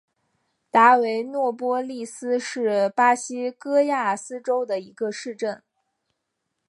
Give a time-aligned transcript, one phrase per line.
[0.71, 5.61] 达维诺波利斯是巴西戈亚斯州的一个市镇。